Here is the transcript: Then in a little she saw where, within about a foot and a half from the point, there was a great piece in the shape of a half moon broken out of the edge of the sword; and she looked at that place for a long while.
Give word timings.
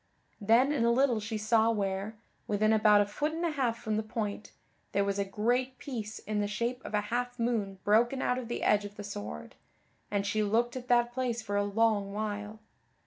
Then 0.39 0.71
in 0.71 0.83
a 0.83 0.91
little 0.91 1.19
she 1.19 1.37
saw 1.37 1.69
where, 1.69 2.17
within 2.47 2.73
about 2.73 3.01
a 3.01 3.05
foot 3.05 3.33
and 3.33 3.45
a 3.45 3.51
half 3.51 3.77
from 3.77 3.97
the 3.97 4.01
point, 4.01 4.51
there 4.93 5.05
was 5.05 5.19
a 5.19 5.23
great 5.23 5.77
piece 5.77 6.17
in 6.17 6.39
the 6.41 6.47
shape 6.47 6.83
of 6.83 6.95
a 6.95 7.01
half 7.13 7.37
moon 7.37 7.77
broken 7.83 8.19
out 8.19 8.39
of 8.39 8.47
the 8.47 8.63
edge 8.63 8.83
of 8.83 8.95
the 8.95 9.03
sword; 9.03 9.53
and 10.09 10.25
she 10.25 10.41
looked 10.41 10.75
at 10.75 10.87
that 10.87 11.13
place 11.13 11.43
for 11.43 11.55
a 11.55 11.63
long 11.63 12.13
while. 12.13 12.59